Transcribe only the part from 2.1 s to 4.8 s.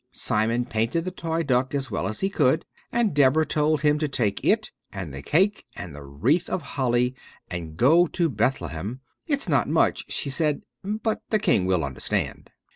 he could, and Deborah told him to take it